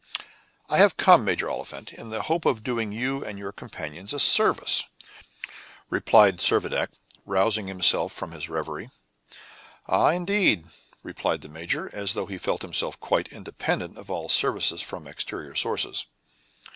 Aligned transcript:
"I 0.67 0.79
have 0.79 0.97
come, 0.97 1.23
Major 1.23 1.47
Oliphant, 1.47 1.93
in 1.93 2.09
the 2.09 2.23
hope 2.23 2.45
of 2.47 2.63
doing 2.63 2.91
you 2.91 3.23
and 3.23 3.37
your 3.37 3.51
companions 3.51 4.13
a 4.13 4.19
service," 4.19 4.81
replied 5.91 6.37
Servadac, 6.41 6.89
rousing 7.23 7.67
himself 7.67 8.11
from 8.11 8.31
his 8.31 8.49
reverie. 8.49 8.89
"Ah, 9.87 10.07
indeed!" 10.09 10.65
replied 11.03 11.41
the 11.41 11.49
major, 11.49 11.87
as 11.93 12.15
though 12.15 12.25
he 12.25 12.39
felt 12.39 12.63
himself 12.63 12.99
quite 12.99 13.31
independent 13.31 13.95
of 13.95 14.09
all 14.09 14.27
services 14.27 14.81
from 14.81 15.05
exterior 15.05 15.53
sources. 15.53 16.07